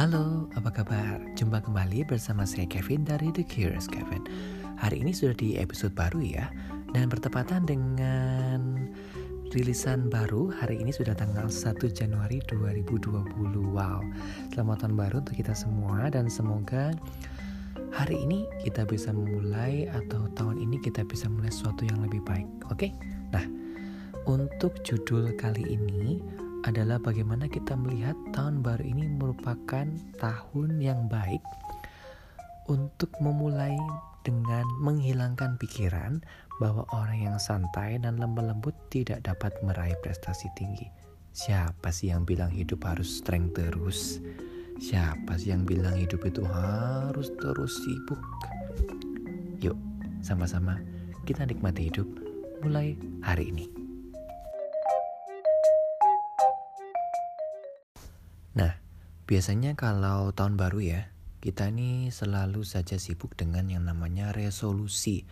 [0.00, 1.20] Halo, apa kabar?
[1.36, 4.24] Jumpa kembali bersama saya Kevin dari The Curious Kevin.
[4.80, 6.48] Hari ini sudah di episode baru ya,
[6.96, 8.88] dan bertepatan dengan
[9.52, 13.28] rilisan baru hari ini sudah tanggal 1 Januari 2020.
[13.76, 14.00] Wow,
[14.56, 16.96] selamat tahun baru untuk kita semua dan semoga
[17.92, 22.48] hari ini kita bisa memulai atau tahun ini kita bisa mulai sesuatu yang lebih baik.
[22.72, 22.88] Oke?
[23.36, 23.44] Nah,
[24.24, 26.24] untuk judul kali ini
[26.68, 29.86] adalah bagaimana kita melihat tahun baru ini merupakan
[30.20, 31.40] tahun yang baik
[32.68, 33.74] untuk memulai
[34.20, 36.20] dengan menghilangkan pikiran
[36.60, 40.86] bahwa orang yang santai dan lemah lembut tidak dapat meraih prestasi tinggi.
[41.32, 44.20] Siapa sih yang bilang hidup harus strength terus?
[44.76, 48.20] Siapa sih yang bilang hidup itu harus terus sibuk?
[49.64, 49.76] Yuk,
[50.20, 50.76] sama-sama
[51.24, 52.08] kita nikmati hidup
[52.60, 53.79] mulai hari ini.
[58.60, 58.76] Nah,
[59.24, 61.00] biasanya kalau tahun baru ya,
[61.40, 65.24] kita ini selalu saja sibuk dengan yang namanya resolusi.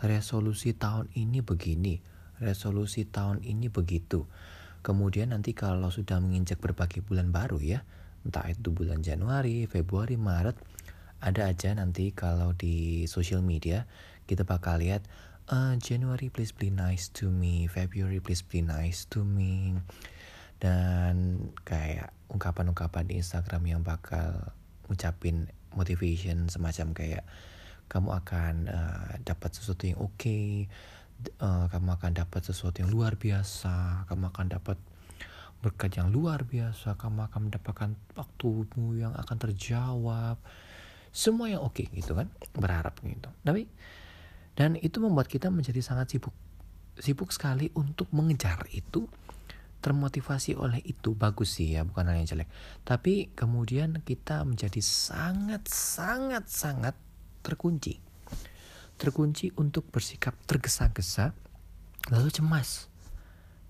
[0.00, 2.00] Resolusi tahun ini begini,
[2.40, 4.24] resolusi tahun ini begitu.
[4.80, 7.84] Kemudian nanti kalau sudah menginjak berbagai bulan baru ya,
[8.24, 10.56] entah itu bulan Januari, Februari, Maret,
[11.20, 13.84] ada aja nanti kalau di social media
[14.24, 15.04] kita bakal lihat
[15.52, 19.76] uh, January please be nice to me, February please be nice to me
[20.60, 24.52] dan kayak ungkapan-ungkapan di Instagram yang bakal
[24.86, 27.24] ngucapin motivation semacam kayak
[27.90, 30.70] kamu akan uh, dapat sesuatu yang oke, okay,
[31.42, 34.78] uh, kamu akan dapat sesuatu yang luar biasa, kamu akan dapat
[35.60, 40.38] berkat yang luar biasa, kamu akan mendapatkan waktumu yang akan terjawab,
[41.10, 43.28] semua yang oke okay, gitu kan, berharap gitu.
[43.42, 43.66] Tapi
[44.54, 46.34] dan itu membuat kita menjadi sangat sibuk,
[47.00, 49.10] sibuk sekali untuk mengejar itu
[49.80, 51.16] termotivasi oleh itu.
[51.16, 52.48] Bagus sih ya bukan hal yang jelek.
[52.84, 56.94] Tapi kemudian kita menjadi sangat sangat sangat
[57.40, 57.98] terkunci.
[59.00, 61.32] Terkunci untuk bersikap tergesa-gesa
[62.12, 62.92] lalu cemas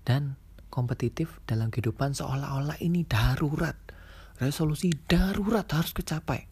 [0.03, 0.35] dan
[0.71, 3.75] kompetitif dalam kehidupan seolah-olah ini darurat.
[4.39, 6.47] Resolusi darurat harus kecapai.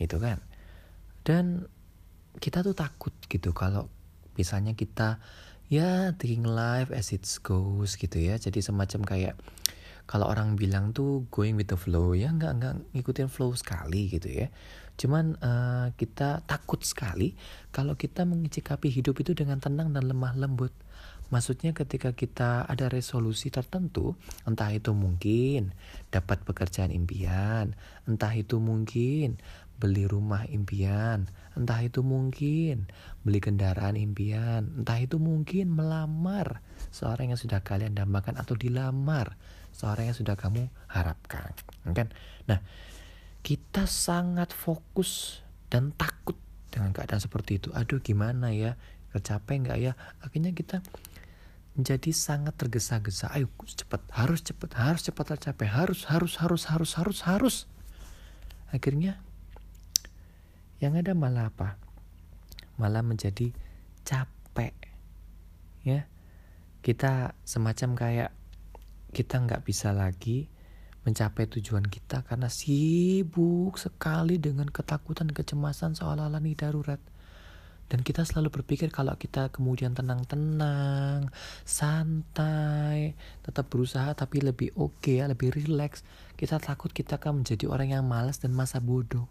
[0.00, 0.42] Gitu kan?
[1.24, 1.64] Dan
[2.36, 3.86] kita tuh takut gitu kalau
[4.34, 5.22] misalnya kita
[5.72, 8.36] ya taking life as it goes gitu ya.
[8.36, 9.34] Jadi semacam kayak
[10.04, 14.28] kalau orang bilang tuh going with the flow ya nggak nggak ngikutin flow sekali gitu
[14.28, 14.52] ya.
[14.94, 17.34] Cuman uh, kita takut sekali
[17.72, 20.70] kalau kita mengicikapi hidup itu dengan tenang dan lemah lembut.
[21.32, 24.12] Maksudnya ketika kita ada resolusi tertentu
[24.44, 25.72] entah itu mungkin
[26.12, 27.72] dapat pekerjaan impian
[28.04, 29.40] entah itu mungkin
[29.78, 31.26] beli rumah impian,
[31.58, 32.86] entah itu mungkin
[33.26, 36.62] beli kendaraan impian, entah itu mungkin melamar
[36.94, 39.34] seorang yang sudah kalian dambakan atau dilamar
[39.74, 41.50] seorang yang sudah kamu harapkan,
[41.90, 42.08] kan?
[42.46, 42.62] Nah,
[43.42, 46.38] kita sangat fokus dan takut
[46.70, 47.68] dengan keadaan seperti itu.
[47.74, 48.78] Aduh, gimana ya?
[49.10, 49.92] Tercapai nggak ya?
[50.22, 50.82] Akhirnya kita
[51.74, 53.34] menjadi sangat tergesa-gesa.
[53.34, 57.56] Ayo cepat, harus cepat, harus cepat tercapai, harus, harus, harus, harus, harus, harus.
[58.70, 59.18] Akhirnya
[60.82, 61.78] yang ada malah apa?
[62.80, 63.54] Malah menjadi
[64.02, 64.74] capek
[65.86, 66.08] ya.
[66.84, 68.30] Kita semacam kayak
[69.14, 70.50] kita nggak bisa lagi
[71.04, 77.00] mencapai tujuan kita karena sibuk sekali dengan ketakutan kecemasan seolah-olah ini darurat.
[77.84, 81.28] Dan kita selalu berpikir kalau kita kemudian tenang-tenang,
[81.68, 83.12] santai,
[83.44, 86.00] tetap berusaha tapi lebih oke okay, ya, lebih rileks,
[86.40, 89.28] kita takut kita akan menjadi orang yang malas dan masa bodoh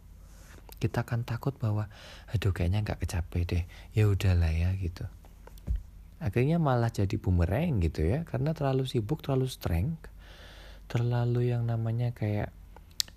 [0.83, 1.87] kita akan takut bahwa
[2.35, 3.63] aduh kayaknya nggak kecapai deh
[3.95, 5.07] ya udahlah ya gitu.
[6.19, 10.11] Akhirnya malah jadi bumerang gitu ya karena terlalu sibuk terlalu strength
[10.91, 12.51] terlalu yang namanya kayak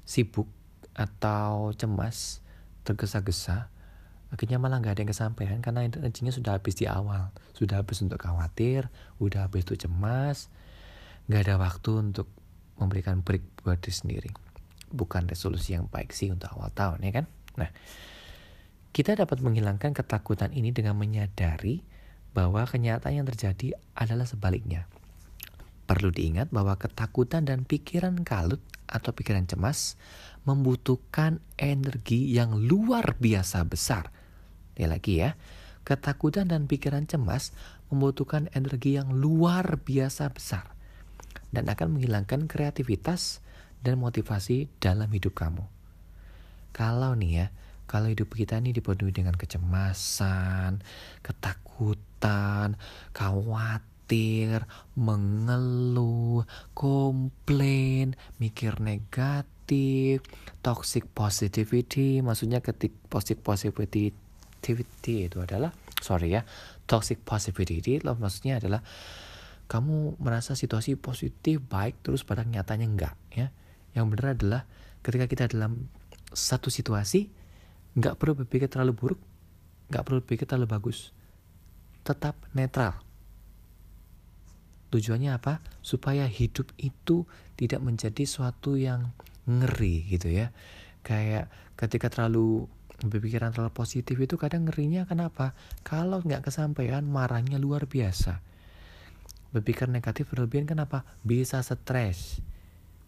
[0.06, 0.47] sibuk
[0.94, 2.41] atau cemas
[2.87, 3.69] tergesa-gesa
[4.31, 8.19] akhirnya malah nggak ada yang kesampaian karena energinya sudah habis di awal sudah habis untuk
[8.19, 8.91] khawatir
[9.22, 10.51] udah habis untuk cemas
[11.27, 12.30] nggak ada waktu untuk
[12.78, 14.30] memberikan break buat diri sendiri.
[14.92, 17.27] Bukan resolusi yang baik sih untuk awal tahun ya kan
[17.57, 17.71] Nah,
[18.97, 21.85] kita dapat menghilangkan ketakutan ini dengan menyadari
[22.33, 24.89] bahwa kenyataan yang terjadi adalah sebaliknya.
[25.87, 28.61] Perlu diingat bahwa ketakutan dan pikiran kalut
[28.91, 30.01] atau pikiran cemas
[30.49, 34.11] membutuhkan energi yang luar biasa besar.
[34.75, 35.39] Ya lagi ya,
[35.87, 37.55] ketakutan dan pikiran cemas
[37.89, 40.75] membutuhkan energi yang luar biasa besar
[41.55, 43.41] dan akan menghilangkan kreativitas
[43.87, 45.76] dan motivasi dalam hidup kamu.
[46.77, 47.47] Kalau nih ya,
[47.89, 50.84] kalau hidup kita ini dipenuhi dengan kecemasan,
[51.25, 52.77] ketakutan,
[53.17, 56.45] khawatir, mengeluh,
[56.77, 60.21] komplain, mikir negatif,
[60.61, 64.13] toxic positivity, maksudnya ketik toxic positivity
[65.17, 65.72] itu adalah
[66.05, 66.45] sorry ya,
[66.84, 68.84] toxic positivity loh maksudnya adalah
[69.67, 73.49] kamu merasa situasi positif baik terus pada nyatanya enggak ya.
[73.97, 74.63] Yang benar adalah
[75.01, 75.89] ketika kita dalam
[76.36, 77.33] satu situasi
[77.97, 79.21] nggak perlu berpikir terlalu buruk,
[79.88, 81.16] nggak perlu berpikir terlalu bagus,
[82.04, 83.00] tetap netral.
[84.92, 85.65] Tujuannya apa?
[85.80, 87.24] Supaya hidup itu
[87.56, 89.16] tidak menjadi suatu yang
[89.48, 90.53] ngeri gitu ya.
[91.00, 92.68] Kayak ketika terlalu
[93.00, 95.56] berpikiran terlalu positif itu kadang ngerinya kenapa?
[95.80, 98.44] Kalau nggak kesampaian marahnya luar biasa.
[99.56, 101.09] Berpikir negatif berlebihan kenapa?
[101.24, 102.44] Bisa stres,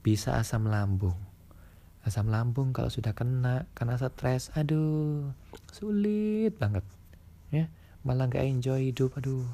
[0.00, 1.27] bisa asam lambung.
[2.08, 5.28] Asam lambung kalau sudah kena karena stres, aduh
[5.68, 6.80] sulit banget
[7.52, 7.68] ya.
[8.00, 9.44] Malah nggak enjoy hidup aduh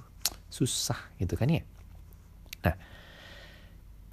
[0.54, 1.66] susah gitu kan ya.
[2.62, 2.78] Nah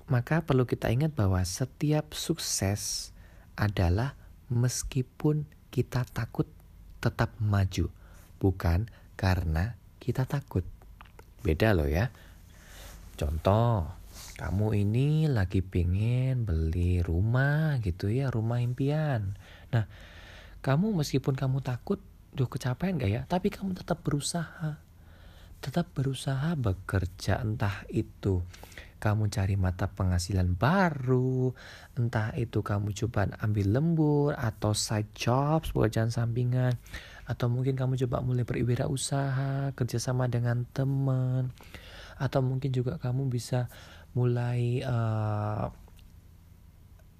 [0.09, 3.13] maka perlu kita ingat bahwa setiap sukses
[3.53, 4.17] adalah
[4.49, 6.49] meskipun kita takut
[6.97, 7.93] tetap maju
[8.41, 8.89] bukan
[9.21, 10.65] karena kita takut.
[11.45, 12.09] Beda loh ya.
[13.21, 14.00] Contoh
[14.37, 19.37] kamu ini lagi pingin beli rumah gitu ya rumah impian.
[19.73, 19.85] Nah
[20.61, 22.01] kamu meskipun kamu takut
[22.31, 23.21] duh kecapean gak ya?
[23.27, 24.79] Tapi kamu tetap berusaha.
[25.61, 28.41] Tetap berusaha bekerja entah itu
[29.01, 31.57] kamu cari mata penghasilan baru
[31.97, 36.77] entah itu kamu coba ambil lembur atau side jobs pekerjaan sampingan
[37.25, 41.49] atau mungkin kamu coba mulai berwirausaha kerjasama dengan teman
[42.21, 43.65] atau mungkin juga kamu bisa
[44.11, 45.71] mulai uh,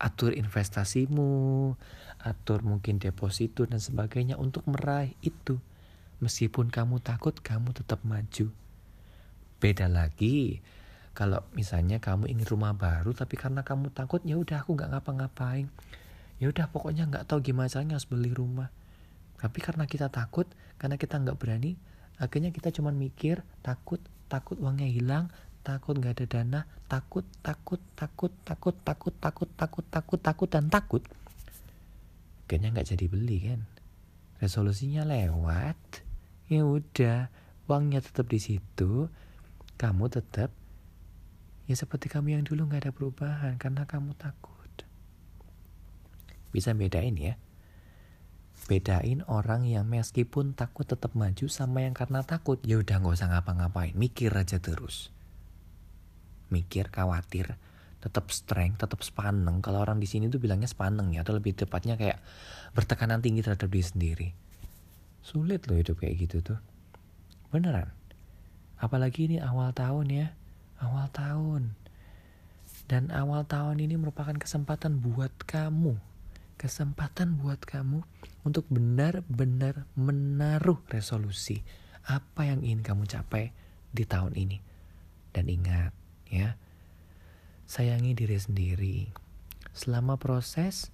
[0.02, 1.78] atur investasimu
[2.22, 5.58] atur mungkin deposito dan sebagainya untuk meraih itu.
[6.22, 8.54] Meskipun kamu takut, kamu tetap maju.
[9.58, 10.62] Beda lagi
[11.12, 15.68] kalau misalnya kamu ingin rumah baru tapi karena kamu takut ya udah aku nggak ngapa-ngapain.
[16.42, 18.70] Ya udah pokoknya nggak tahu gimana caranya harus beli rumah.
[19.42, 20.46] Tapi karena kita takut,
[20.78, 21.74] karena kita nggak berani,
[22.22, 23.98] akhirnya kita cuma mikir takut,
[24.30, 30.20] takut uangnya hilang, takut nggak ada dana, takut, takut, takut, takut, takut, takut, takut, takut,
[30.20, 31.04] takut, dan takut.
[32.50, 33.62] Akhirnya nggak jadi beli kan?
[34.44, 35.78] Resolusinya lewat.
[36.52, 37.32] Ya udah
[37.72, 39.08] uangnya tetap di situ
[39.80, 40.52] kamu tetap
[41.72, 44.68] ya seperti kamu yang dulu nggak ada perubahan karena kamu takut.
[46.52, 47.40] Bisa bedain ya?
[48.68, 52.60] Bedain orang yang meskipun takut tetap maju sama yang karena takut.
[52.68, 55.16] Ya udah nggak usah ngapa-ngapain mikir aja terus
[56.52, 57.58] mikir khawatir
[58.02, 59.62] tetap strength, tetap sepaneng.
[59.62, 62.18] Kalau orang di sini tuh bilangnya sepaneng ya, atau lebih tepatnya kayak
[62.74, 64.28] bertekanan tinggi terhadap diri sendiri.
[65.22, 66.60] Sulit loh hidup kayak gitu tuh.
[67.54, 67.94] Beneran.
[68.82, 70.28] Apalagi ini awal tahun ya,
[70.82, 71.78] awal tahun.
[72.90, 75.96] Dan awal tahun ini merupakan kesempatan buat kamu.
[76.58, 78.02] Kesempatan buat kamu
[78.42, 81.62] untuk benar-benar menaruh resolusi
[82.10, 83.54] apa yang ingin kamu capai
[83.94, 84.58] di tahun ini.
[85.32, 86.01] Dan ingat
[86.32, 86.56] ya,
[87.68, 89.00] sayangi diri sendiri.
[89.76, 90.90] Selama proses,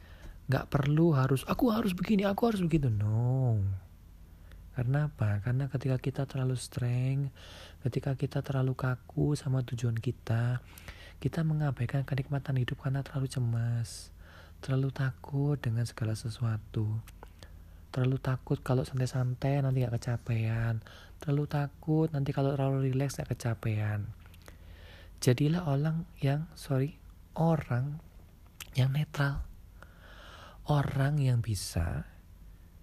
[0.49, 2.89] gak perlu harus, aku harus begini, aku harus begitu.
[2.89, 3.61] No.
[4.73, 5.41] Karena apa?
[5.41, 7.33] Karena ketika kita terlalu strength,
[7.85, 10.61] ketika kita terlalu kaku sama tujuan kita,
[11.17, 14.13] kita mengabaikan kenikmatan hidup karena terlalu cemas,
[14.61, 16.85] terlalu takut dengan segala sesuatu.
[17.89, 20.85] Terlalu takut kalau santai-santai nanti gak kecapean.
[21.17, 24.05] Terlalu takut nanti kalau terlalu rileks gak kecapean
[25.17, 26.97] jadilah orang yang sorry
[27.37, 28.01] orang
[28.73, 29.45] yang netral.
[30.67, 32.05] Orang yang bisa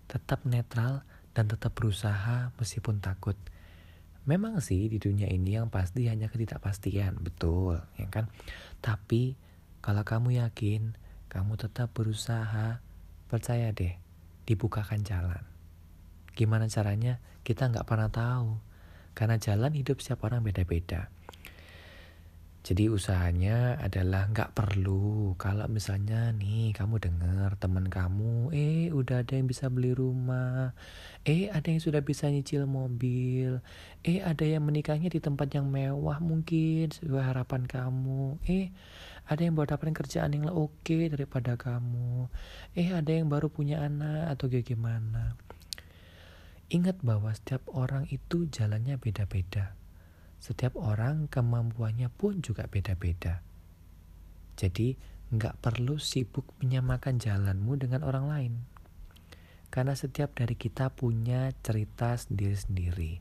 [0.09, 1.05] tetap netral
[1.37, 3.37] dan tetap berusaha meskipun takut.
[4.25, 8.33] Memang sih di dunia ini yang pasti hanya ketidakpastian betul ya kan?
[8.81, 9.37] Tapi
[9.85, 10.97] kalau kamu yakin
[11.29, 12.81] kamu tetap berusaha
[13.29, 13.93] percaya deh
[14.49, 15.45] dibukakan jalan.
[16.33, 17.21] Gimana caranya?
[17.45, 18.57] Kita nggak pernah tahu.
[19.13, 21.13] Karena jalan hidup setiap orang beda-beda
[22.65, 25.37] jadi usahanya adalah nggak perlu.
[25.37, 30.73] Kalau misalnya nih kamu dengar teman kamu, eh udah ada yang bisa beli rumah,
[31.29, 33.61] eh ada yang sudah bisa nyicil mobil,
[34.01, 38.73] eh ada yang menikahnya di tempat yang mewah mungkin sesuai harapan kamu, eh
[39.29, 42.33] ada yang baru dapetin kerjaan yang oke okay daripada kamu,
[42.81, 45.37] eh ada yang baru punya anak atau gimana.
[46.73, 49.84] Ingat bahwa setiap orang itu jalannya beda-beda
[50.41, 53.41] setiap orang kemampuannya pun juga beda-beda.
[54.55, 54.95] Jadi
[55.35, 58.55] nggak perlu sibuk menyamakan jalanmu dengan orang lain.
[59.73, 63.19] Karena setiap dari kita punya cerita sendiri-sendiri.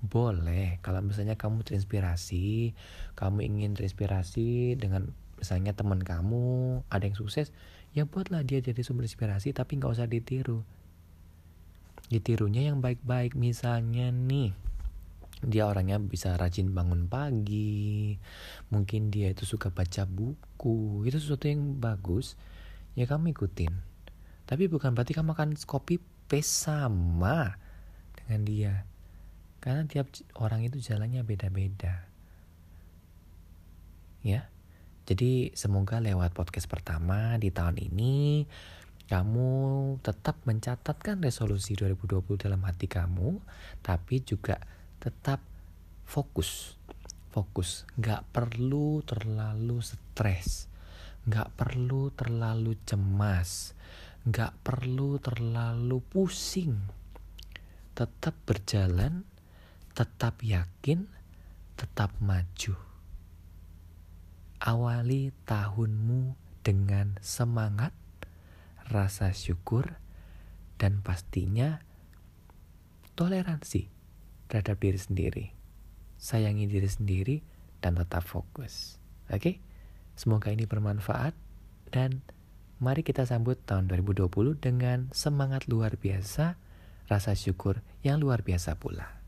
[0.00, 2.76] Boleh kalau misalnya kamu terinspirasi,
[3.16, 7.52] kamu ingin terinspirasi dengan misalnya teman kamu ada yang sukses,
[7.90, 10.62] ya buatlah dia jadi sumber inspirasi tapi nggak usah ditiru
[12.10, 14.54] ditirunya yang baik-baik misalnya nih
[15.40, 18.16] dia orangnya bisa rajin bangun pagi.
[18.68, 21.08] Mungkin dia itu suka baca buku.
[21.08, 22.36] Itu sesuatu yang bagus
[22.92, 23.72] ya kamu ikutin.
[24.44, 25.96] Tapi bukan berarti kamu akan copy
[26.28, 27.56] paste sama
[28.12, 28.74] dengan dia.
[29.60, 32.08] Karena tiap orang itu jalannya beda-beda.
[34.20, 34.52] Ya?
[35.08, 38.46] Jadi semoga lewat podcast pertama di tahun ini
[39.10, 39.50] kamu
[40.06, 43.42] tetap mencatatkan resolusi 2020 dalam hati kamu
[43.82, 44.62] tapi juga
[45.00, 45.40] tetap
[46.04, 46.76] fokus.
[47.32, 47.88] Fokus.
[47.96, 50.68] Nggak perlu terlalu stres.
[51.24, 53.72] Nggak perlu terlalu cemas.
[54.28, 56.76] Nggak perlu terlalu pusing.
[57.96, 59.24] Tetap berjalan
[59.96, 61.08] tetap yakin
[61.74, 62.76] tetap maju.
[64.60, 67.96] Awali tahunmu dengan semangat
[68.92, 69.96] rasa syukur
[70.76, 71.80] dan pastinya
[73.16, 73.99] toleransi
[74.50, 75.46] terhadap diri sendiri.
[76.18, 77.36] Sayangi diri sendiri
[77.78, 78.98] dan tetap fokus.
[79.30, 79.38] Oke?
[79.38, 79.54] Okay?
[80.18, 81.32] Semoga ini bermanfaat
[81.94, 82.20] dan
[82.82, 84.28] mari kita sambut tahun 2020
[84.60, 86.60] dengan semangat luar biasa,
[87.08, 89.20] rasa syukur yang luar biasa pula.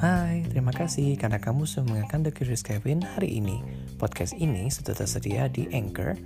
[0.00, 3.60] Hai, terima kasih karena kamu sudah mendengarkan The Curious Kevin hari ini.
[4.00, 6.16] Podcast ini sudah tersedia di Anchor,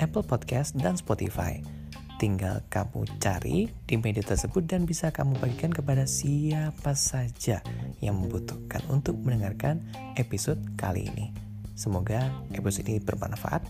[0.00, 1.79] Apple Podcast, dan Spotify.
[2.20, 7.64] Tinggal kamu cari di media tersebut dan bisa kamu bagikan kepada siapa saja
[8.04, 9.80] yang membutuhkan untuk mendengarkan
[10.20, 11.32] episode kali ini.
[11.72, 13.64] Semoga episode ini bermanfaat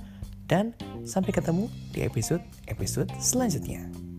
[0.50, 0.74] dan
[1.06, 4.09] sampai ketemu di episode-episode selanjutnya.